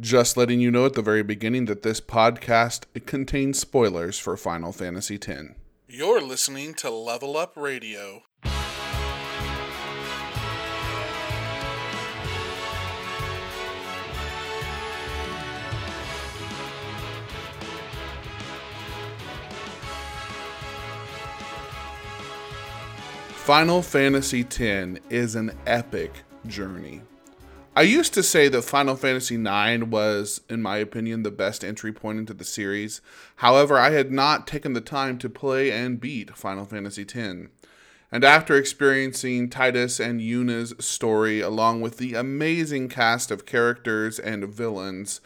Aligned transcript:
Just 0.00 0.38
letting 0.38 0.58
you 0.58 0.70
know 0.70 0.86
at 0.86 0.94
the 0.94 1.02
very 1.02 1.22
beginning 1.22 1.66
that 1.66 1.82
this 1.82 2.00
podcast 2.00 2.84
contains 3.04 3.58
spoilers 3.58 4.18
for 4.18 4.36
Final 4.38 4.72
Fantasy 4.72 5.16
X. 5.16 5.50
You're 5.86 6.22
listening 6.22 6.72
to 6.74 6.88
Level 6.90 7.36
Up 7.36 7.52
Radio. 7.56 8.22
Final 23.34 23.82
Fantasy 23.82 24.40
X 24.40 25.00
is 25.10 25.34
an 25.34 25.52
epic 25.66 26.12
journey. 26.46 27.02
I 27.74 27.82
used 27.82 28.12
to 28.14 28.22
say 28.22 28.48
that 28.48 28.62
Final 28.62 28.96
Fantasy 28.96 29.36
IX 29.36 29.84
was, 29.84 30.42
in 30.50 30.60
my 30.60 30.76
opinion, 30.76 31.22
the 31.22 31.30
best 31.30 31.64
entry 31.64 31.90
point 31.90 32.18
into 32.18 32.34
the 32.34 32.44
series. 32.44 33.00
However, 33.36 33.78
I 33.78 33.92
had 33.92 34.12
not 34.12 34.46
taken 34.46 34.74
the 34.74 34.82
time 34.82 35.16
to 35.18 35.30
play 35.30 35.72
and 35.72 35.98
beat 35.98 36.36
Final 36.36 36.66
Fantasy 36.66 37.00
X. 37.02 37.48
And 38.12 38.24
after 38.24 38.56
experiencing 38.56 39.48
Tidus 39.48 40.04
and 40.04 40.20
Yuna's 40.20 40.74
story, 40.84 41.40
along 41.40 41.80
with 41.80 41.96
the 41.96 42.12
amazing 42.12 42.90
cast 42.90 43.30
of 43.30 43.46
characters 43.46 44.18
and 44.18 44.44
villains, 44.44 45.22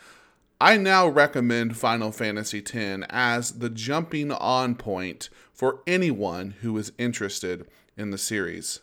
I 0.61 0.77
now 0.77 1.09
recommend 1.09 1.77
Final 1.77 2.13
Fantasy 2.13 2.63
X 2.65 3.07
as 3.11 3.59
the 3.59 3.71
jumping 3.71 4.31
on 4.31 4.77
point 4.77 5.31
for 5.53 5.81
anyone 5.85 6.53
who 6.61 6.79
is 6.79 6.93
interested 6.97 7.67
in 7.97 8.13
the 8.13 8.19
series. 8.19 8.83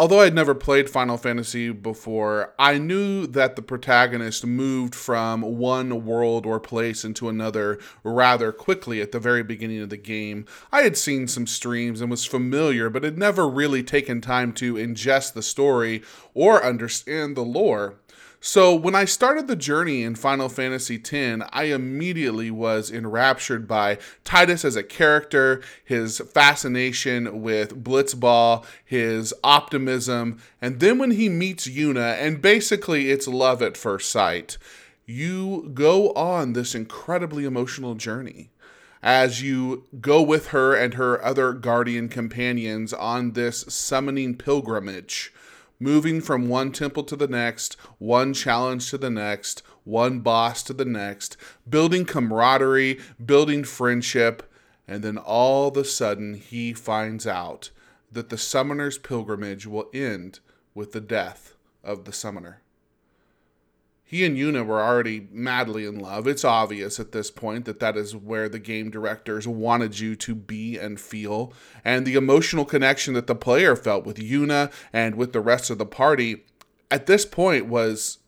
Although 0.00 0.20
I'd 0.20 0.34
never 0.34 0.54
played 0.54 0.88
Final 0.88 1.18
Fantasy 1.18 1.70
before, 1.72 2.54
I 2.58 2.78
knew 2.78 3.26
that 3.26 3.54
the 3.54 3.60
protagonist 3.60 4.46
moved 4.46 4.94
from 4.94 5.42
one 5.42 6.06
world 6.06 6.46
or 6.46 6.58
place 6.58 7.04
into 7.04 7.28
another 7.28 7.78
rather 8.02 8.50
quickly 8.50 9.02
at 9.02 9.12
the 9.12 9.20
very 9.20 9.42
beginning 9.42 9.82
of 9.82 9.90
the 9.90 9.98
game. 9.98 10.46
I 10.72 10.84
had 10.84 10.96
seen 10.96 11.28
some 11.28 11.46
streams 11.46 12.00
and 12.00 12.10
was 12.10 12.24
familiar, 12.24 12.88
but 12.88 13.04
had 13.04 13.18
never 13.18 13.46
really 13.46 13.82
taken 13.82 14.22
time 14.22 14.54
to 14.54 14.76
ingest 14.76 15.34
the 15.34 15.42
story 15.42 16.02
or 16.32 16.64
understand 16.64 17.36
the 17.36 17.42
lore. 17.42 17.96
So 18.42 18.74
when 18.74 18.94
I 18.94 19.04
started 19.04 19.48
the 19.48 19.56
journey 19.56 20.02
in 20.02 20.14
Final 20.14 20.48
Fantasy 20.48 20.96
X, 20.96 21.44
I 21.52 21.64
immediately 21.64 22.50
was 22.50 22.90
enraptured 22.90 23.68
by 23.68 23.98
Tidus 24.24 24.64
as 24.64 24.76
a 24.76 24.82
character, 24.82 25.60
his 25.84 26.20
fascination 26.20 27.42
with 27.42 27.84
Blitzball, 27.84 28.64
his 28.82 29.34
optimism, 29.44 30.40
and 30.58 30.80
then 30.80 30.96
when 30.96 31.10
he 31.10 31.28
meets 31.28 31.68
Yuna, 31.68 32.14
and 32.14 32.40
basically 32.40 33.10
it's 33.10 33.28
love 33.28 33.60
at 33.60 33.76
first 33.76 34.10
sight, 34.10 34.56
you 35.04 35.70
go 35.74 36.12
on 36.14 36.54
this 36.54 36.74
incredibly 36.74 37.44
emotional 37.44 37.94
journey. 37.94 38.48
As 39.02 39.42
you 39.42 39.84
go 40.00 40.22
with 40.22 40.48
her 40.48 40.74
and 40.74 40.94
her 40.94 41.22
other 41.22 41.52
guardian 41.52 42.08
companions 42.08 42.94
on 42.94 43.32
this 43.32 43.66
summoning 43.68 44.34
pilgrimage 44.36 45.30
moving 45.80 46.20
from 46.20 46.48
one 46.48 46.70
temple 46.70 47.02
to 47.02 47.16
the 47.16 47.26
next, 47.26 47.74
one 47.98 48.32
challenge 48.32 48.90
to 48.90 48.98
the 48.98 49.10
next, 49.10 49.62
one 49.84 50.20
boss 50.20 50.62
to 50.62 50.72
the 50.72 50.84
next, 50.84 51.36
building 51.68 52.04
camaraderie, 52.04 53.00
building 53.24 53.64
friendship, 53.64 54.52
and 54.86 55.02
then 55.02 55.18
all 55.18 55.68
of 55.68 55.76
a 55.76 55.84
sudden 55.84 56.34
he 56.34 56.72
finds 56.72 57.26
out 57.26 57.70
that 58.12 58.28
the 58.28 58.38
summoner's 58.38 58.98
pilgrimage 58.98 59.66
will 59.66 59.88
end 59.94 60.38
with 60.74 60.92
the 60.92 61.00
death 61.00 61.54
of 61.82 62.04
the 62.04 62.12
summoner 62.12 62.60
he 64.10 64.24
and 64.24 64.36
Yuna 64.36 64.66
were 64.66 64.82
already 64.82 65.28
madly 65.30 65.86
in 65.86 66.00
love. 66.00 66.26
It's 66.26 66.44
obvious 66.44 66.98
at 66.98 67.12
this 67.12 67.30
point 67.30 67.64
that 67.66 67.78
that 67.78 67.96
is 67.96 68.16
where 68.16 68.48
the 68.48 68.58
game 68.58 68.90
directors 68.90 69.46
wanted 69.46 70.00
you 70.00 70.16
to 70.16 70.34
be 70.34 70.76
and 70.76 70.98
feel. 70.98 71.52
And 71.84 72.04
the 72.04 72.16
emotional 72.16 72.64
connection 72.64 73.14
that 73.14 73.28
the 73.28 73.36
player 73.36 73.76
felt 73.76 74.04
with 74.04 74.16
Yuna 74.16 74.72
and 74.92 75.14
with 75.14 75.32
the 75.32 75.40
rest 75.40 75.70
of 75.70 75.78
the 75.78 75.86
party 75.86 76.42
at 76.90 77.06
this 77.06 77.24
point 77.24 77.66
was 77.66 78.18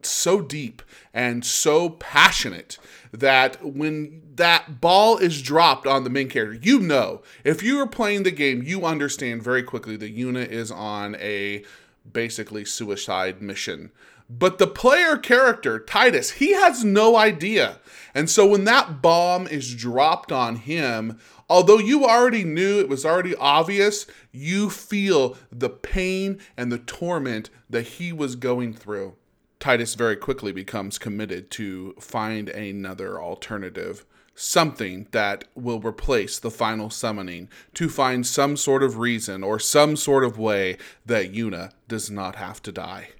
so 0.00 0.40
deep 0.40 0.80
and 1.12 1.44
so 1.44 1.90
passionate 1.90 2.78
that 3.12 3.62
when 3.62 4.22
that 4.36 4.80
ball 4.80 5.18
is 5.18 5.42
dropped 5.42 5.86
on 5.86 6.04
the 6.04 6.08
main 6.08 6.30
character, 6.30 6.58
you 6.62 6.80
know, 6.80 7.20
if 7.44 7.62
you 7.62 7.78
are 7.78 7.86
playing 7.86 8.22
the 8.22 8.30
game, 8.30 8.62
you 8.62 8.86
understand 8.86 9.42
very 9.42 9.62
quickly 9.62 9.98
that 9.98 10.16
Yuna 10.16 10.48
is 10.48 10.70
on 10.70 11.14
a 11.16 11.62
basically 12.10 12.64
suicide 12.64 13.42
mission 13.42 13.90
but 14.28 14.58
the 14.58 14.66
player 14.66 15.16
character, 15.16 15.78
Tidus, 15.78 16.34
he 16.34 16.52
has 16.52 16.84
no 16.84 17.16
idea. 17.16 17.78
And 18.14 18.28
so 18.28 18.46
when 18.46 18.64
that 18.64 19.00
bomb 19.00 19.46
is 19.46 19.74
dropped 19.74 20.32
on 20.32 20.56
him, 20.56 21.18
although 21.48 21.78
you 21.78 22.04
already 22.04 22.44
knew 22.44 22.80
it 22.80 22.88
was 22.88 23.04
already 23.04 23.36
obvious, 23.36 24.06
you 24.32 24.68
feel 24.70 25.36
the 25.52 25.70
pain 25.70 26.40
and 26.56 26.72
the 26.72 26.78
torment 26.78 27.50
that 27.70 27.86
he 27.86 28.12
was 28.12 28.36
going 28.36 28.72
through. 28.72 29.14
Tidus 29.60 29.96
very 29.96 30.16
quickly 30.16 30.52
becomes 30.52 30.98
committed 30.98 31.50
to 31.52 31.94
find 32.00 32.48
another 32.48 33.20
alternative, 33.20 34.04
something 34.34 35.06
that 35.12 35.44
will 35.54 35.80
replace 35.80 36.38
the 36.38 36.50
final 36.50 36.90
summoning, 36.90 37.48
to 37.74 37.88
find 37.88 38.26
some 38.26 38.56
sort 38.56 38.82
of 38.82 38.98
reason 38.98 39.42
or 39.42 39.58
some 39.58 39.96
sort 39.96 40.24
of 40.24 40.38
way 40.38 40.76
that 41.06 41.32
Yuna 41.32 41.72
does 41.88 42.10
not 42.10 42.36
have 42.36 42.60
to 42.62 42.72
die. 42.72 43.10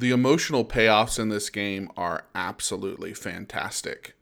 The 0.00 0.12
emotional 0.12 0.64
payoffs 0.64 1.18
in 1.18 1.28
this 1.28 1.50
game 1.50 1.90
are 1.94 2.24
absolutely 2.34 3.12
fantastic. 3.12 4.16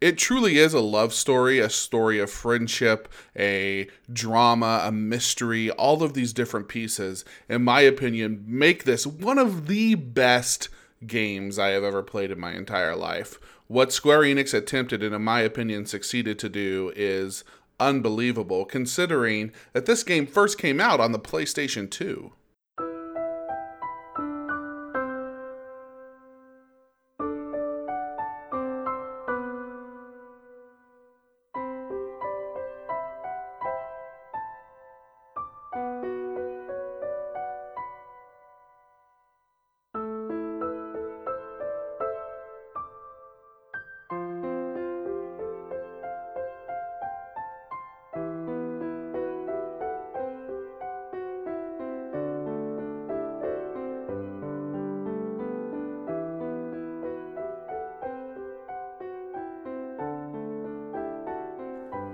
It 0.00 0.18
truly 0.18 0.58
is 0.58 0.74
a 0.74 0.80
love 0.80 1.14
story, 1.14 1.60
a 1.60 1.70
story 1.70 2.18
of 2.18 2.32
friendship, 2.32 3.08
a 3.38 3.86
drama, 4.12 4.80
a 4.82 4.90
mystery, 4.90 5.70
all 5.70 6.02
of 6.02 6.14
these 6.14 6.32
different 6.32 6.66
pieces, 6.66 7.24
in 7.48 7.62
my 7.62 7.82
opinion, 7.82 8.42
make 8.44 8.82
this 8.82 9.06
one 9.06 9.38
of 9.38 9.68
the 9.68 9.94
best 9.94 10.68
games 11.06 11.60
I 11.60 11.68
have 11.68 11.84
ever 11.84 12.02
played 12.02 12.32
in 12.32 12.40
my 12.40 12.54
entire 12.54 12.96
life. 12.96 13.38
What 13.68 13.92
Square 13.92 14.22
Enix 14.22 14.52
attempted 14.52 15.00
and, 15.00 15.14
in 15.14 15.22
my 15.22 15.42
opinion, 15.42 15.86
succeeded 15.86 16.40
to 16.40 16.48
do 16.48 16.92
is 16.96 17.44
unbelievable, 17.78 18.64
considering 18.64 19.52
that 19.74 19.86
this 19.86 20.02
game 20.02 20.26
first 20.26 20.58
came 20.58 20.80
out 20.80 20.98
on 20.98 21.12
the 21.12 21.20
PlayStation 21.20 21.88
2. 21.88 22.32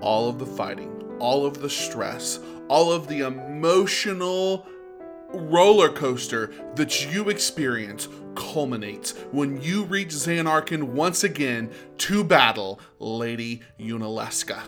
All 0.07 0.29
of 0.29 0.39
the 0.39 0.45
fighting, 0.45 0.89
all 1.19 1.45
of 1.45 1.59
the 1.59 1.69
stress, 1.69 2.39
all 2.69 2.93
of 2.93 3.09
the 3.09 3.19
emotional 3.19 4.65
roller 5.33 5.89
coaster 5.89 6.53
that 6.75 7.13
you 7.13 7.27
experience 7.27 8.07
culminates 8.33 9.11
when 9.33 9.61
you 9.61 9.83
reach 9.83 10.11
Zanarkand 10.11 10.83
once 10.83 11.25
again 11.25 11.69
to 11.97 12.23
battle 12.23 12.79
Lady 12.99 13.61
Yunalesca. 13.77 14.61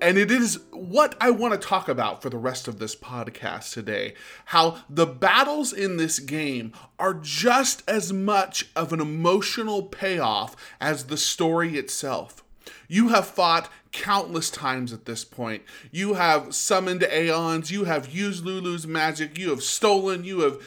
And 0.00 0.18
it 0.18 0.32
is 0.32 0.58
what 0.72 1.14
I 1.20 1.30
want 1.30 1.54
to 1.54 1.68
talk 1.68 1.88
about 1.88 2.20
for 2.20 2.28
the 2.28 2.36
rest 2.36 2.66
of 2.66 2.80
this 2.80 2.96
podcast 2.96 3.72
today. 3.72 4.14
How 4.46 4.78
the 4.90 5.06
battles 5.06 5.72
in 5.72 5.98
this 5.98 6.18
game 6.18 6.72
are 6.98 7.14
just 7.14 7.88
as 7.88 8.12
much 8.12 8.66
of 8.74 8.92
an 8.92 9.00
emotional 9.00 9.84
payoff 9.84 10.56
as 10.80 11.04
the 11.04 11.16
story 11.16 11.78
itself. 11.78 12.43
You 12.88 13.08
have 13.08 13.26
fought 13.26 13.70
countless 13.92 14.50
times 14.50 14.92
at 14.92 15.04
this 15.04 15.24
point. 15.24 15.62
You 15.90 16.14
have 16.14 16.54
summoned 16.54 17.04
aeons, 17.04 17.70
you 17.70 17.84
have 17.84 18.12
used 18.12 18.44
Lulu's 18.44 18.86
magic, 18.86 19.38
you 19.38 19.50
have 19.50 19.62
stolen, 19.62 20.24
you 20.24 20.40
have 20.40 20.60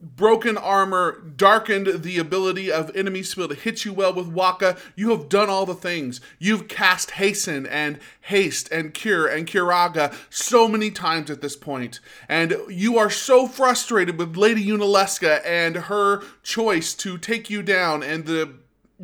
broken 0.00 0.56
armor, 0.56 1.20
darkened 1.36 2.02
the 2.02 2.18
ability 2.18 2.70
of 2.70 2.94
enemies 2.96 3.30
to 3.30 3.36
be 3.36 3.42
able 3.42 3.54
to 3.54 3.60
hit 3.60 3.84
you 3.84 3.92
well 3.92 4.12
with 4.12 4.32
Wakka. 4.32 4.78
You 4.94 5.10
have 5.10 5.28
done 5.28 5.50
all 5.50 5.66
the 5.66 5.74
things. 5.74 6.20
You've 6.38 6.68
cast 6.68 7.12
Hasten 7.12 7.66
and 7.66 7.98
Haste 8.22 8.70
and 8.70 8.94
Cure 8.94 9.26
and 9.26 9.46
Curaga 9.46 10.14
so 10.30 10.68
many 10.68 10.90
times 10.90 11.30
at 11.30 11.40
this 11.40 11.56
point. 11.56 12.00
And 12.28 12.56
you 12.68 12.96
are 12.98 13.10
so 13.10 13.46
frustrated 13.46 14.18
with 14.18 14.36
Lady 14.36 14.64
Yunalesca 14.64 15.44
and 15.44 15.76
her 15.76 16.22
choice 16.42 16.94
to 16.94 17.18
take 17.18 17.50
you 17.50 17.62
down 17.62 18.02
and 18.02 18.26
the 18.26 18.54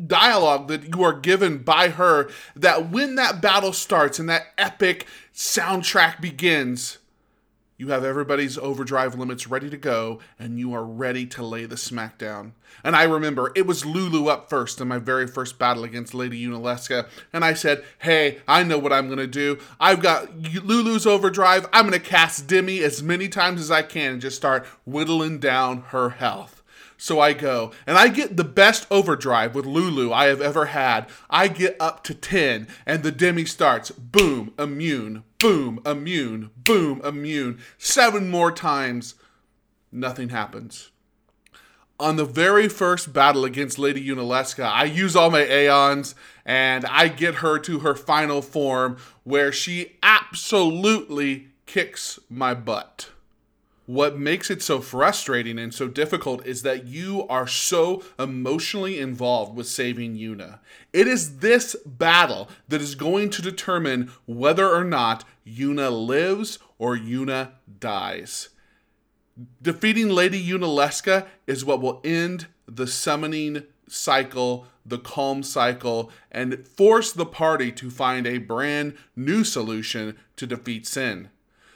dialogue 0.07 0.67
that 0.67 0.95
you 0.95 1.03
are 1.03 1.13
given 1.13 1.59
by 1.59 1.89
her 1.89 2.29
that 2.55 2.89
when 2.89 3.15
that 3.15 3.41
battle 3.41 3.73
starts 3.73 4.19
and 4.19 4.29
that 4.29 4.47
epic 4.57 5.07
soundtrack 5.33 6.19
begins, 6.19 6.97
you 7.77 7.89
have 7.89 8.05
everybody's 8.05 8.57
overdrive 8.57 9.15
limits 9.15 9.47
ready 9.47 9.69
to 9.69 9.75
go, 9.75 10.19
and 10.39 10.57
you 10.57 10.73
are 10.73 10.85
ready 10.85 11.25
to 11.25 11.43
lay 11.43 11.65
the 11.65 11.75
smackdown. 11.75 12.51
And 12.85 12.95
I 12.95 13.03
remember 13.03 13.51
it 13.53 13.65
was 13.67 13.85
Lulu 13.85 14.27
up 14.27 14.49
first 14.49 14.79
in 14.79 14.87
my 14.87 14.97
very 14.97 15.27
first 15.27 15.59
battle 15.59 15.83
against 15.83 16.13
Lady 16.13 16.41
Yunalesca, 16.41 17.07
and 17.33 17.43
I 17.43 17.53
said, 17.53 17.83
Hey, 17.99 18.39
I 18.47 18.63
know 18.63 18.77
what 18.77 18.93
I'm 18.93 19.09
gonna 19.09 19.27
do. 19.27 19.59
I've 19.77 20.01
got 20.01 20.33
Lulu's 20.39 21.05
overdrive. 21.05 21.67
I'm 21.73 21.85
gonna 21.85 21.99
cast 21.99 22.47
Demi 22.47 22.79
as 22.79 23.03
many 23.03 23.27
times 23.27 23.59
as 23.59 23.71
I 23.71 23.81
can 23.81 24.13
and 24.13 24.21
just 24.21 24.37
start 24.37 24.65
whittling 24.85 25.39
down 25.39 25.81
her 25.89 26.11
health. 26.11 26.63
So 26.97 27.19
I 27.19 27.33
go, 27.33 27.71
and 27.85 27.97
I 27.97 28.07
get 28.07 28.37
the 28.37 28.43
best 28.43 28.87
overdrive 28.89 29.53
with 29.53 29.65
Lulu 29.65 30.13
I 30.13 30.25
have 30.25 30.41
ever 30.41 30.67
had. 30.67 31.07
I 31.29 31.49
get 31.49 31.75
up 31.79 32.03
to 32.05 32.13
10, 32.13 32.67
and 32.85 33.03
the 33.03 33.11
Demi 33.11 33.45
starts 33.45 33.91
boom, 33.91 34.53
immune, 34.57 35.23
boom, 35.39 35.81
immune, 35.85 36.51
boom, 36.55 37.01
immune. 37.03 37.59
Seven 37.77 38.29
more 38.29 38.51
times, 38.51 39.15
nothing 39.91 40.29
happens. 40.29 40.91
On 41.99 42.17
the 42.17 42.25
very 42.25 42.67
first 42.67 43.13
battle 43.13 43.45
against 43.45 43.79
Lady 43.79 44.05
Yunalesca, 44.05 44.65
I 44.65 44.83
use 44.83 45.15
all 45.15 45.31
my 45.31 45.45
Aeons 45.45 46.13
and 46.45 46.85
I 46.85 47.07
get 47.07 47.35
her 47.35 47.57
to 47.59 47.79
her 47.79 47.95
final 47.95 48.41
form 48.41 48.97
where 49.23 49.51
she 49.51 49.97
absolutely 50.03 51.49
kicks 51.65 52.19
my 52.29 52.53
butt. 52.53 53.09
What 53.85 54.17
makes 54.17 54.49
it 54.49 54.63
so 54.63 54.81
frustrating 54.81 55.59
and 55.59 55.71
so 55.71 55.87
difficult 55.87 56.45
is 56.45 56.63
that 56.63 56.85
you 56.87 57.27
are 57.27 57.47
so 57.47 58.03
emotionally 58.17 58.99
involved 58.99 59.55
with 59.55 59.67
saving 59.67 60.15
Yuna. 60.15 60.59
It 60.91 61.07
is 61.07 61.37
this 61.37 61.75
battle 61.85 62.49
that 62.67 62.81
is 62.81 62.95
going 62.95 63.29
to 63.31 63.43
determine 63.43 64.11
whether 64.25 64.67
or 64.67 64.83
not 64.83 65.23
Yuna 65.45 65.91
lives 66.07 66.57
or 66.79 66.97
Yuna 66.97 67.51
dies. 67.79 68.49
Defeating 69.61 70.09
Lady 70.09 70.43
Yunalesca 70.43 71.27
is 71.45 71.63
what 71.63 71.81
will 71.81 72.01
end 72.03 72.47
the 72.67 72.87
summoning 72.87 73.63
cycle, 73.87 74.65
the 74.83 74.97
calm 74.97 75.43
cycle, 75.43 76.09
and 76.31 76.67
force 76.67 77.11
the 77.11 77.25
party 77.25 77.71
to 77.73 77.91
find 77.91 78.25
a 78.25 78.39
brand 78.39 78.95
new 79.15 79.43
solution 79.43 80.17
to 80.37 80.47
defeat 80.47 80.87
Sin. 80.87 81.29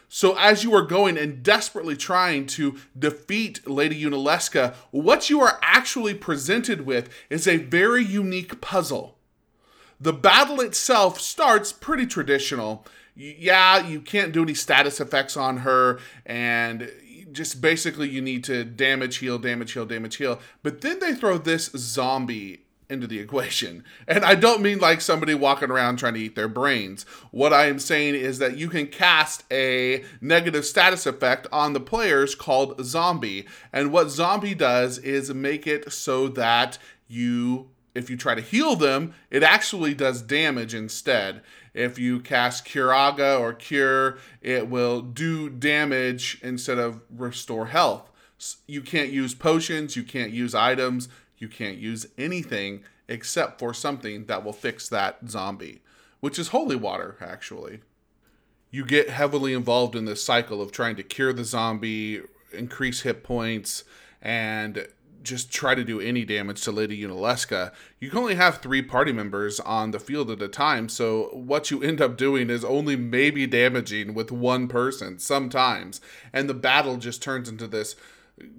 So 0.10 0.36
as 0.38 0.64
you 0.64 0.74
are 0.74 0.82
going 0.82 1.18
and 1.18 1.44
desperately 1.44 1.96
trying 1.96 2.48
to 2.48 2.78
defeat 2.98 3.68
Lady 3.68 4.04
Yunalesca, 4.04 4.74
what 4.90 5.30
you 5.30 5.40
are 5.40 5.60
actually 5.62 6.16
presented 6.16 6.86
with 6.86 7.10
is 7.30 7.48
a 7.48 7.58
very 7.58 8.04
unique 8.04 8.60
puzzle. 8.60 9.18
The 10.02 10.12
battle 10.12 10.62
itself 10.62 11.22
starts 11.22 11.72
pretty 11.72 12.08
traditional. 12.08 12.86
Yeah, 13.16 13.86
you 13.86 14.02
can't 14.02 14.32
do 14.32 14.42
any 14.42 14.56
status 14.56 15.00
effects 15.00 15.38
on 15.38 15.58
her, 15.58 16.00
and 16.26 16.92
just 17.32 17.62
basically 17.62 18.10
you 18.10 18.22
need 18.22 18.44
to 18.46 18.64
damage, 18.64 19.18
heal, 19.18 19.38
damage, 19.38 19.74
heal, 19.74 19.86
damage, 19.86 20.16
heal. 20.16 20.40
But 20.64 20.82
then 20.82 21.00
they 21.00 21.14
throw 21.14 21.38
this 21.38 21.70
zombie 21.76 22.66
into 22.90 23.08
the 23.08 23.20
equation. 23.20 23.84
And 24.08 24.26
I 24.26 24.34
don't 24.34 24.62
mean 24.62 24.80
like 24.80 25.02
somebody 25.02 25.36
walking 25.36 25.70
around 25.70 25.98
trying 25.98 26.16
to 26.16 26.20
eat 26.20 26.36
their 26.36 26.48
brains. 26.48 27.06
What 27.32 27.54
I 27.54 27.68
am 27.68 27.78
saying 27.78 28.16
is 28.16 28.40
that 28.40 28.58
you 28.58 28.68
can 28.68 28.88
cast 28.88 29.44
a 29.52 30.04
negative 30.20 30.66
status 30.66 31.06
effect 31.06 31.46
on 31.52 31.74
the 31.74 31.80
players 31.80 32.34
called 32.34 32.84
Zombie. 32.84 33.46
And 33.72 33.92
what 33.92 34.10
Zombie 34.10 34.56
does 34.56 34.98
is 34.98 35.32
make 35.34 35.68
it 35.68 35.92
so 35.92 36.28
that 36.30 36.80
you 37.08 37.70
if 37.96 38.10
you 38.10 38.18
try 38.18 38.36
to 38.36 38.42
heal 38.42 38.76
them, 38.76 39.14
it 39.30 39.44
actually 39.44 39.94
does 39.94 40.22
damage 40.22 40.74
instead. 40.74 41.42
If 41.74 42.00
you 42.00 42.20
cast 42.20 42.66
Curaga 42.66 43.40
or 43.40 43.54
Cure, 43.54 44.18
it 44.42 44.70
will 44.70 45.02
do 45.02 45.50
damage 45.50 46.40
instead 46.42 46.80
of 46.80 47.02
restore 47.16 47.68
health. 47.68 48.10
You 48.68 48.82
can't 48.82 49.12
use 49.12 49.36
potions, 49.36 49.96
you 49.96 50.04
can't 50.04 50.32
use 50.32 50.56
items, 50.56 51.10
you 51.40 51.48
can't 51.48 51.78
use 51.78 52.08
anything 52.18 52.84
except 53.08 53.60
for 53.60 53.74
something 53.74 54.26
that 54.26 54.44
will 54.44 54.54
fix 54.54 54.88
that 54.90 55.18
zombie, 55.28 55.82
which 56.20 56.38
is 56.38 56.50
holy 56.50 56.76
water, 56.76 57.18
actually. 57.20 57.80
You 58.72 58.86
get 58.86 59.10
heavily 59.10 59.54
involved 59.54 59.96
in 59.96 60.06
this 60.06 60.24
cycle 60.24 60.62
of 60.62 60.72
trying 60.72 60.96
to 60.98 61.04
cure 61.04 61.34
the 61.34 61.44
zombie, 61.44 62.22
increase 62.54 63.02
hit 63.02 63.24
points, 63.24 63.84
and 64.22 64.88
just 65.24 65.52
try 65.52 65.76
to 65.76 65.84
do 65.84 66.00
any 66.00 66.24
damage 66.24 66.62
to 66.62 66.72
Lady 66.72 67.02
Yunalesca. 67.02 67.72
You 68.00 68.10
can 68.10 68.20
only 68.20 68.36
have 68.36 68.58
three 68.58 68.82
party 68.82 69.12
members 69.12 69.60
on 69.60 69.92
the 69.92 70.00
field 70.00 70.32
at 70.32 70.42
a 70.42 70.48
time, 70.48 70.88
so 70.88 71.30
what 71.34 71.72
you 71.72 71.82
end 71.82 72.00
up 72.02 72.18
doing 72.18 72.50
is 72.50 72.64
only 72.64 72.96
maybe 72.96 73.46
damaging 73.48 74.14
with 74.14 74.32
one 74.32 74.68
person 74.68 75.20
sometimes. 75.20 76.00
And 76.32 76.50
the 76.50 76.54
battle 76.54 76.98
just 76.98 77.22
turns 77.22 77.50
into 77.50 77.68
this 77.68 77.96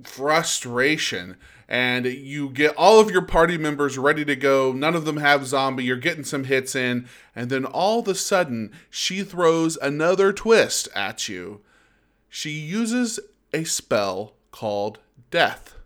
frustration 0.04 1.36
and 1.70 2.04
you 2.04 2.50
get 2.50 2.74
all 2.76 2.98
of 2.98 3.12
your 3.12 3.22
party 3.22 3.56
members 3.56 3.96
ready 3.96 4.24
to 4.24 4.34
go. 4.34 4.72
None 4.72 4.96
of 4.96 5.04
them 5.04 5.18
have 5.18 5.46
zombie. 5.46 5.84
You're 5.84 5.96
getting 5.96 6.24
some 6.24 6.44
hits 6.44 6.74
in, 6.74 7.08
and 7.34 7.48
then 7.48 7.64
all 7.64 8.00
of 8.00 8.08
a 8.08 8.14
sudden, 8.16 8.72
she 8.90 9.22
throws 9.22 9.76
another 9.76 10.32
twist 10.32 10.88
at 10.96 11.28
you. 11.28 11.60
She 12.28 12.50
uses 12.50 13.20
a 13.54 13.62
spell 13.62 14.34
called 14.50 14.98
Death, 15.30 15.76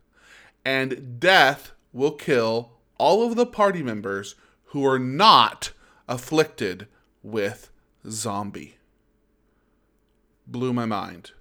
and 0.65 1.21
Death 1.21 1.73
will 1.93 2.13
kill 2.13 2.73
all 2.97 3.27
of 3.27 3.37
the 3.37 3.47
party 3.47 3.83
members 3.83 4.37
who 4.69 4.87
are 4.87 4.99
not 4.99 5.73
afflicted 6.09 6.87
with 7.23 7.71
zombie. 8.09 8.77
Blew 10.47 10.73
my 10.73 10.87
mind 10.87 11.33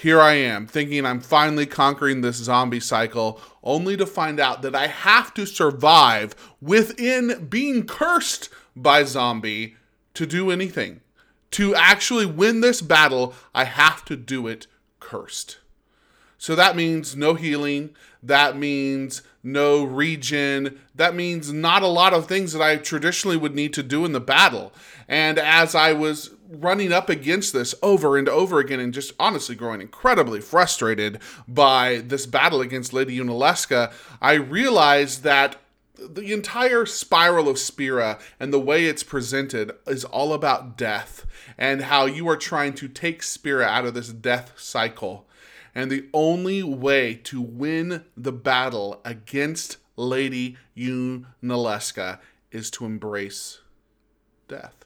here 0.00 0.18
I 0.18 0.32
am 0.32 0.66
thinking 0.66 1.04
I'm 1.04 1.20
finally 1.20 1.66
conquering 1.66 2.22
this 2.22 2.36
zombie 2.36 2.80
cycle, 2.80 3.38
only 3.62 3.98
to 3.98 4.06
find 4.06 4.40
out 4.40 4.62
that 4.62 4.74
I 4.74 4.86
have 4.86 5.34
to 5.34 5.44
survive 5.44 6.34
within 6.58 7.44
being 7.50 7.84
cursed 7.84 8.48
by 8.74 9.04
zombie 9.04 9.76
to 10.14 10.24
do 10.24 10.50
anything. 10.50 11.02
To 11.50 11.74
actually 11.74 12.24
win 12.24 12.62
this 12.62 12.80
battle, 12.80 13.34
I 13.54 13.64
have 13.64 14.02
to 14.06 14.16
do 14.16 14.46
it 14.46 14.66
cursed. 15.00 15.58
So 16.40 16.54
that 16.54 16.74
means 16.74 17.14
no 17.14 17.34
healing. 17.34 17.90
That 18.22 18.56
means 18.56 19.20
no 19.42 19.84
regen. 19.84 20.80
That 20.94 21.14
means 21.14 21.52
not 21.52 21.82
a 21.82 21.86
lot 21.86 22.14
of 22.14 22.26
things 22.26 22.54
that 22.54 22.62
I 22.62 22.78
traditionally 22.78 23.36
would 23.36 23.54
need 23.54 23.74
to 23.74 23.82
do 23.82 24.06
in 24.06 24.12
the 24.12 24.20
battle. 24.20 24.72
And 25.06 25.38
as 25.38 25.74
I 25.74 25.92
was 25.92 26.30
running 26.48 26.94
up 26.94 27.10
against 27.10 27.52
this 27.52 27.74
over 27.82 28.16
and 28.16 28.26
over 28.26 28.58
again 28.58 28.80
and 28.80 28.94
just 28.94 29.12
honestly 29.20 29.54
growing 29.54 29.82
incredibly 29.82 30.40
frustrated 30.40 31.18
by 31.46 31.98
this 32.06 32.24
battle 32.24 32.62
against 32.62 32.94
Lady 32.94 33.18
Yunalesca, 33.18 33.92
I 34.22 34.32
realized 34.32 35.22
that 35.24 35.56
the 35.98 36.32
entire 36.32 36.86
spiral 36.86 37.50
of 37.50 37.58
Spira 37.58 38.18
and 38.40 38.50
the 38.50 38.58
way 38.58 38.86
it's 38.86 39.02
presented 39.02 39.72
is 39.86 40.06
all 40.06 40.32
about 40.32 40.78
death 40.78 41.26
and 41.58 41.82
how 41.82 42.06
you 42.06 42.26
are 42.30 42.38
trying 42.38 42.72
to 42.76 42.88
take 42.88 43.22
Spira 43.22 43.66
out 43.66 43.84
of 43.84 43.92
this 43.92 44.08
death 44.08 44.54
cycle. 44.56 45.26
And 45.74 45.90
the 45.90 46.08
only 46.12 46.62
way 46.62 47.14
to 47.24 47.40
win 47.40 48.04
the 48.16 48.32
battle 48.32 49.00
against 49.04 49.76
Lady 49.96 50.56
Yunalesca 50.76 52.18
is 52.50 52.70
to 52.72 52.84
embrace 52.84 53.60
death 54.48 54.80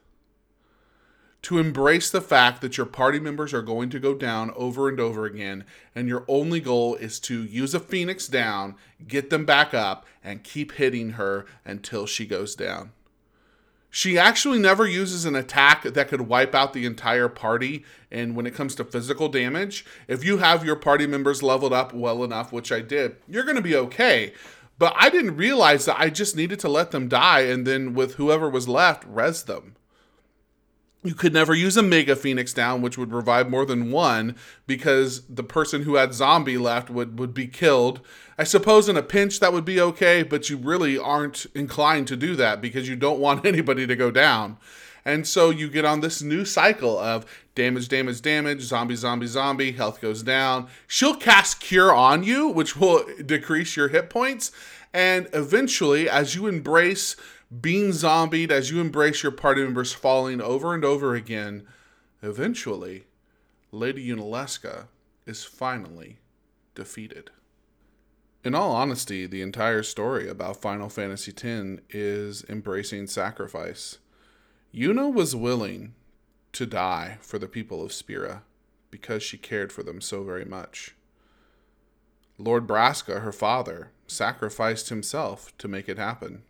to 1.45 1.59
embrace 1.59 2.11
the 2.11 2.23
fact 2.23 2.63
that 2.63 2.79
your 2.79 2.87
party 2.87 3.21
members 3.21 3.53
are 3.53 3.61
going 3.61 3.91
to 3.91 4.01
go 4.01 4.15
down 4.15 4.51
over 4.57 4.89
and 4.89 4.99
over 4.99 5.27
again, 5.27 5.63
and 5.95 6.09
your 6.09 6.25
only 6.27 6.59
goal 6.59 6.95
is 6.95 7.21
to 7.21 7.45
use 7.45 7.75
a 7.75 7.81
phoenix 7.81 8.27
down, 8.27 8.75
get 9.07 9.29
them 9.29 9.45
back 9.45 9.75
up, 9.75 10.07
and 10.25 10.43
keep 10.43 10.73
hitting 10.73 11.11
her 11.11 11.45
until 11.63 12.07
she 12.07 12.25
goes 12.25 12.55
down. 12.55 12.93
She 13.97 14.19
actually 14.19 14.59
never 14.59 14.89
uses 14.89 15.25
an 15.25 15.37
attack 15.37 15.85
that 15.85 16.09
could 16.09 16.23
wipe 16.23 16.53
out 16.53 16.73
the 16.73 16.85
entire 16.85 17.29
party. 17.29 17.85
And 18.11 18.35
when 18.35 18.45
it 18.45 18.53
comes 18.53 18.75
to 18.75 18.85
physical 18.85 19.29
damage, 19.29 19.85
if 20.09 20.25
you 20.25 20.39
have 20.39 20.65
your 20.65 20.75
party 20.75 21.07
members 21.07 21.45
leveled 21.45 21.73
up 21.73 21.95
well 21.95 22.25
enough, 22.25 22.53
which 22.53 22.73
I 22.73 22.81
did, 22.81 23.15
you're 23.29 23.45
going 23.45 23.55
to 23.55 23.63
be 23.63 23.77
okay. 23.77 24.33
But 24.81 24.95
I 24.97 25.11
didn't 25.11 25.37
realize 25.37 25.85
that 25.85 26.01
I 26.01 26.11
just 26.11 26.35
needed 26.35 26.59
to 26.59 26.69
let 26.69 26.91
them 26.91 27.07
die 27.07 27.43
and 27.43 27.65
then 27.65 27.95
with 27.95 28.15
whoever 28.15 28.51
was 28.51 28.67
left, 28.67 29.05
res 29.07 29.45
them. 29.45 29.77
You 31.05 31.15
could 31.15 31.35
never 31.35 31.55
use 31.55 31.77
a 31.77 31.83
Mega 31.83 32.17
Phoenix 32.17 32.55
down, 32.55 32.81
which 32.81 32.97
would 32.97 33.13
revive 33.13 33.51
more 33.51 33.67
than 33.67 33.91
one, 33.91 34.37
because 34.67 35.23
the 35.27 35.45
person 35.45 35.83
who 35.83 35.97
had 35.97 36.15
zombie 36.15 36.57
left 36.57 36.89
would, 36.89 37.19
would 37.19 37.35
be 37.35 37.47
killed. 37.47 38.01
I 38.39 38.45
suppose 38.45 38.89
in 38.89 38.97
a 38.97 39.03
pinch 39.03 39.39
that 39.41 39.53
would 39.53 39.67
be 39.67 39.79
okay, 39.79 40.23
but 40.23 40.49
you 40.49 40.57
really 40.57 40.99
aren't 40.99 41.45
inclined 41.55 42.09
to 42.09 42.17
do 42.17 42.35
that 42.37 42.63
because 42.63 42.89
you 42.89 42.97
don't 42.97 43.21
want 43.21 43.45
anybody 43.47 43.87
to 43.87 43.95
go 43.95 44.11
down. 44.11 44.57
And 45.05 45.27
so 45.27 45.51
you 45.51 45.69
get 45.69 45.85
on 45.85 46.01
this 46.01 46.23
new 46.23 46.47
cycle 46.47 46.99
of 46.99 47.27
damage, 47.55 47.89
damage, 47.89 48.23
damage, 48.23 48.63
zombie, 48.63 48.97
zombie, 48.97 49.27
zombie, 49.27 49.73
health 49.73 50.01
goes 50.01 50.23
down. 50.23 50.69
She'll 50.87 51.17
cast 51.17 51.61
Cure 51.61 51.93
on 51.93 52.25
you, 52.25 52.49
which 52.49 52.77
will 52.77 53.05
decrease 53.27 53.77
your 53.77 53.89
hit 53.89 54.09
points. 54.09 54.53
And 54.95 55.29
eventually, 55.33 56.09
as 56.09 56.35
you 56.35 56.47
embrace 56.47 57.17
being 57.61 57.93
zombied, 57.93 58.51
as 58.51 58.71
you 58.71 58.81
embrace 58.81 59.23
your 59.23 59.33
party 59.33 59.63
members 59.63 59.93
falling 59.93 60.41
over 60.41 60.75
and 60.75 60.85
over 60.85 61.15
again, 61.15 61.67
eventually, 62.23 63.05
Lady 63.71 64.09
Yunalesca 64.09 64.87
is 65.27 65.45
finally 65.45 66.19
defeated. 66.75 67.31
In 68.45 68.55
all 68.55 68.73
honesty, 68.73 69.27
the 69.27 69.43
entire 69.43 69.83
story 69.83 70.29
about 70.29 70.61
Final 70.61 70.89
Fantasy 70.89 71.33
X 71.33 71.83
is 71.91 72.45
embracing 72.49 73.07
sacrifice. 73.07 73.99
Yuna 74.75 75.13
was 75.13 75.35
willing 75.35 75.95
to 76.53 76.67
die 76.67 77.19
for 77.21 77.39
the 77.39 77.49
people 77.49 77.83
of 77.83 77.93
Spira 77.93 78.43
because 78.91 79.23
she 79.23 79.39
cared 79.39 79.73
for 79.73 79.83
them 79.83 80.01
so 80.01 80.23
very 80.23 80.45
much. 80.45 80.95
Lord 82.39 82.67
Braska, 82.67 83.21
her 83.21 83.33
father, 83.33 83.93
sacrificed 84.07 84.89
himself 84.89 85.57
to 85.59 85.69
make 85.69 85.89
it 85.89 85.99
happen. 85.99 86.43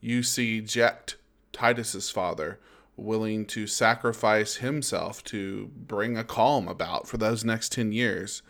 You 0.00 0.22
see 0.22 0.60
Jecht, 0.60 1.16
Tidus's 1.52 2.10
father, 2.10 2.58
willing 2.96 3.46
to 3.46 3.66
sacrifice 3.66 4.56
himself 4.56 5.22
to 5.24 5.70
bring 5.76 6.16
a 6.16 6.24
calm 6.24 6.68
about 6.68 7.06
for 7.06 7.16
those 7.16 7.44
next 7.44 7.72
10 7.72 7.92
years 7.92 8.42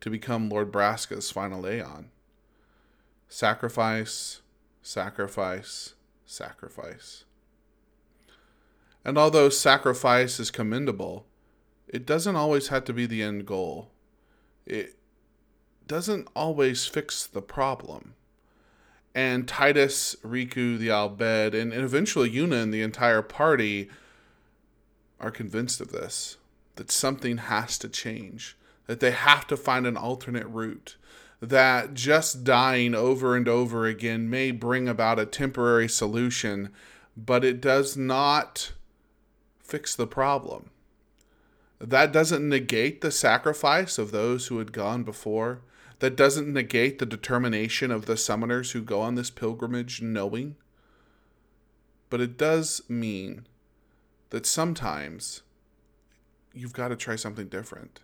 to 0.00 0.10
become 0.10 0.48
Lord 0.48 0.70
Braska's 0.70 1.30
final 1.30 1.66
Aeon. 1.66 2.10
Sacrifice, 3.28 4.42
sacrifice, 4.82 5.94
sacrifice. 6.26 7.24
And 9.04 9.18
although 9.18 9.48
sacrifice 9.48 10.40
is 10.40 10.50
commendable, 10.50 11.26
it 11.88 12.06
doesn't 12.06 12.36
always 12.36 12.68
have 12.68 12.84
to 12.84 12.92
be 12.92 13.06
the 13.06 13.22
end 13.22 13.46
goal. 13.46 13.90
It 14.66 14.96
doesn't 15.86 16.28
always 16.34 16.86
fix 16.86 17.26
the 17.26 17.42
problem. 17.42 18.14
And 19.14 19.46
Tidus, 19.46 20.16
Rikku, 20.22 20.78
the 20.78 20.90
Al 20.90 21.10
Bhed, 21.10 21.54
and, 21.54 21.72
and 21.72 21.84
eventually 21.84 22.30
Yuna 22.30 22.62
and 22.62 22.74
the 22.74 22.82
entire 22.82 23.22
party 23.22 23.88
are 25.20 25.30
convinced 25.30 25.80
of 25.80 25.92
this 25.92 26.36
that 26.76 26.90
something 26.90 27.36
has 27.38 27.78
to 27.78 27.88
change, 27.88 28.56
that 28.86 28.98
they 28.98 29.12
have 29.12 29.46
to 29.46 29.56
find 29.56 29.86
an 29.86 29.96
alternate 29.96 30.46
route, 30.46 30.96
that 31.40 31.94
just 31.94 32.42
dying 32.42 32.94
over 32.94 33.36
and 33.36 33.46
over 33.46 33.86
again 33.86 34.28
may 34.28 34.50
bring 34.50 34.88
about 34.88 35.20
a 35.20 35.26
temporary 35.26 35.88
solution, 35.88 36.70
but 37.16 37.44
it 37.44 37.60
does 37.60 37.96
not 37.96 38.72
fix 39.62 39.94
the 39.94 40.06
problem. 40.06 40.70
That 41.78 42.12
doesn't 42.12 42.48
negate 42.48 43.00
the 43.00 43.10
sacrifice 43.10 43.98
of 43.98 44.10
those 44.10 44.46
who 44.46 44.58
had 44.58 44.72
gone 44.72 45.02
before. 45.02 45.60
That 46.04 46.16
doesn't 46.16 46.52
negate 46.52 46.98
the 46.98 47.06
determination 47.06 47.90
of 47.90 48.04
the 48.04 48.12
summoners 48.12 48.72
who 48.72 48.82
go 48.82 49.00
on 49.00 49.14
this 49.14 49.30
pilgrimage 49.30 50.02
knowing. 50.02 50.56
But 52.10 52.20
it 52.20 52.36
does 52.36 52.82
mean 52.90 53.46
that 54.28 54.44
sometimes 54.44 55.40
you've 56.52 56.74
got 56.74 56.88
to 56.88 56.96
try 56.96 57.16
something 57.16 57.48
different. 57.48 58.00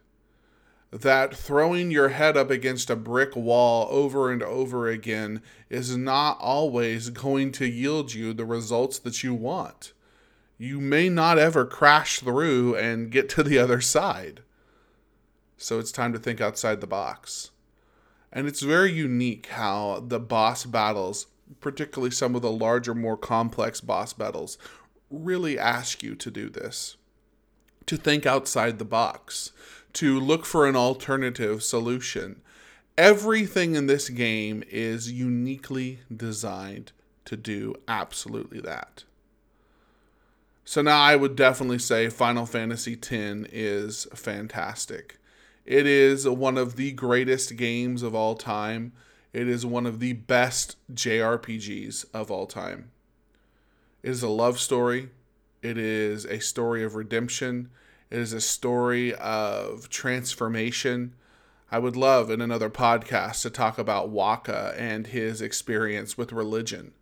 That 0.90 1.36
throwing 1.36 1.90
your 1.90 2.08
head 2.08 2.38
up 2.38 2.50
against 2.50 2.88
a 2.88 2.96
brick 2.96 3.36
wall 3.36 3.86
over 3.90 4.32
and 4.32 4.42
over 4.42 4.88
again 4.88 5.42
is 5.68 5.94
not 5.94 6.38
always 6.40 7.10
going 7.10 7.52
to 7.52 7.66
yield 7.66 8.14
you 8.14 8.32
the 8.32 8.46
results 8.46 8.98
that 9.00 9.22
you 9.22 9.34
want. 9.34 9.92
You 10.56 10.80
may 10.80 11.10
not 11.10 11.38
ever 11.38 11.66
crash 11.66 12.20
through 12.20 12.76
and 12.76 13.10
get 13.10 13.28
to 13.28 13.42
the 13.42 13.58
other 13.58 13.82
side. 13.82 14.40
So 15.58 15.78
it's 15.78 15.92
time 15.92 16.14
to 16.14 16.18
think 16.18 16.40
outside 16.40 16.80
the 16.80 16.86
box. 16.86 17.50
And 18.32 18.46
it's 18.46 18.62
very 18.62 18.92
unique 18.92 19.46
how 19.46 20.04
the 20.06 20.20
boss 20.20 20.64
battles, 20.64 21.26
particularly 21.60 22.12
some 22.12 22.34
of 22.34 22.42
the 22.42 22.50
larger, 22.50 22.94
more 22.94 23.16
complex 23.16 23.80
boss 23.80 24.12
battles, 24.12 24.56
really 25.10 25.58
ask 25.58 26.02
you 26.02 26.14
to 26.14 26.30
do 26.30 26.48
this. 26.48 26.96
To 27.86 27.96
think 27.96 28.26
outside 28.26 28.78
the 28.78 28.84
box, 28.84 29.52
to 29.94 30.20
look 30.20 30.46
for 30.46 30.66
an 30.66 30.76
alternative 30.76 31.62
solution. 31.62 32.40
Everything 32.96 33.74
in 33.74 33.86
this 33.86 34.08
game 34.08 34.62
is 34.68 35.10
uniquely 35.10 36.00
designed 36.14 36.92
to 37.24 37.36
do 37.36 37.74
absolutely 37.88 38.60
that. 38.60 39.04
So 40.64 40.82
now 40.82 41.00
I 41.00 41.16
would 41.16 41.34
definitely 41.34 41.78
say 41.78 42.08
Final 42.08 42.46
Fantasy 42.46 42.92
X 42.92 43.10
is 43.10 44.06
fantastic. 44.14 45.18
It 45.70 45.86
is 45.86 46.28
one 46.28 46.58
of 46.58 46.74
the 46.74 46.90
greatest 46.90 47.54
games 47.54 48.02
of 48.02 48.12
all 48.12 48.34
time. 48.34 48.92
It 49.32 49.46
is 49.46 49.64
one 49.64 49.86
of 49.86 50.00
the 50.00 50.14
best 50.14 50.74
JRPGs 50.92 52.06
of 52.12 52.28
all 52.28 52.48
time. 52.48 52.90
It 54.02 54.10
is 54.10 54.24
a 54.24 54.28
love 54.28 54.58
story. 54.58 55.10
It 55.62 55.78
is 55.78 56.24
a 56.24 56.40
story 56.40 56.82
of 56.82 56.96
redemption. 56.96 57.70
It 58.10 58.18
is 58.18 58.32
a 58.32 58.40
story 58.40 59.14
of 59.14 59.88
transformation. 59.88 61.14
I 61.70 61.78
would 61.78 61.94
love 61.94 62.30
in 62.30 62.40
another 62.40 62.68
podcast 62.68 63.42
to 63.42 63.50
talk 63.50 63.78
about 63.78 64.12
Wakka 64.12 64.74
and 64.76 65.06
his 65.06 65.40
experience 65.40 66.18
with 66.18 66.32
religion. 66.32 66.94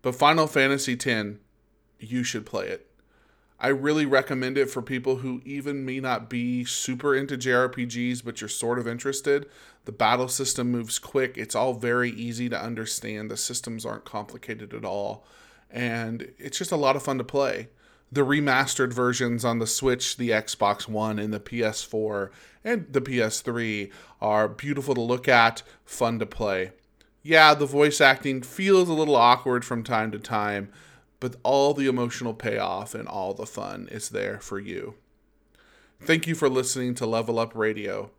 But 0.00 0.14
Final 0.14 0.46
Fantasy 0.46 0.94
X, 0.94 1.36
you 1.98 2.24
should 2.24 2.46
play 2.46 2.68
it. 2.68 2.89
I 3.62 3.68
really 3.68 4.06
recommend 4.06 4.56
it 4.56 4.70
for 4.70 4.80
people 4.80 5.16
who 5.16 5.42
even 5.44 5.84
may 5.84 6.00
not 6.00 6.30
be 6.30 6.64
super 6.64 7.14
into 7.14 7.36
JRPGs, 7.36 8.24
but 8.24 8.40
you're 8.40 8.48
sort 8.48 8.78
of 8.78 8.88
interested. 8.88 9.46
The 9.84 9.92
battle 9.92 10.28
system 10.28 10.70
moves 10.70 10.98
quick, 10.98 11.36
it's 11.36 11.54
all 11.54 11.74
very 11.74 12.10
easy 12.10 12.48
to 12.48 12.60
understand. 12.60 13.30
The 13.30 13.36
systems 13.36 13.84
aren't 13.84 14.06
complicated 14.06 14.72
at 14.72 14.84
all, 14.84 15.26
and 15.70 16.32
it's 16.38 16.56
just 16.56 16.72
a 16.72 16.76
lot 16.76 16.96
of 16.96 17.02
fun 17.02 17.18
to 17.18 17.24
play. 17.24 17.68
The 18.10 18.22
remastered 18.22 18.94
versions 18.94 19.44
on 19.44 19.58
the 19.58 19.66
Switch, 19.66 20.16
the 20.16 20.30
Xbox 20.30 20.88
One, 20.88 21.18
and 21.18 21.32
the 21.32 21.38
PS4 21.38 22.30
and 22.64 22.86
the 22.90 23.00
PS3 23.00 23.90
are 24.20 24.48
beautiful 24.48 24.94
to 24.94 25.00
look 25.00 25.28
at, 25.28 25.62
fun 25.84 26.18
to 26.18 26.26
play. 26.26 26.72
Yeah, 27.22 27.54
the 27.54 27.66
voice 27.66 28.00
acting 28.00 28.40
feels 28.40 28.88
a 28.88 28.94
little 28.94 29.16
awkward 29.16 29.64
from 29.64 29.84
time 29.84 30.10
to 30.12 30.18
time 30.18 30.70
but 31.20 31.36
all 31.42 31.74
the 31.74 31.86
emotional 31.86 32.34
payoff 32.34 32.94
and 32.94 33.06
all 33.06 33.34
the 33.34 33.46
fun 33.46 33.88
is 33.90 34.08
there 34.08 34.40
for 34.40 34.58
you. 34.58 34.94
Thank 36.00 36.26
you 36.26 36.34
for 36.34 36.48
listening 36.48 36.94
to 36.96 37.06
Level 37.06 37.38
Up 37.38 37.54
Radio. 37.54 38.10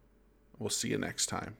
We'll 0.60 0.70
see 0.70 0.90
you 0.90 1.00
next 1.00 1.26
time. 1.26 1.58